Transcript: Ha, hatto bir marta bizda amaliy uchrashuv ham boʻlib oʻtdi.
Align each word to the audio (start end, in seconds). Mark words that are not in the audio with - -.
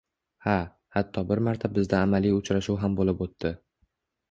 Ha, 0.45 0.53
hatto 0.95 1.23
bir 1.33 1.41
marta 1.49 1.71
bizda 1.77 2.01
amaliy 2.07 2.35
uchrashuv 2.39 2.83
ham 2.87 2.99
boʻlib 3.03 3.25
oʻtdi. 3.29 3.57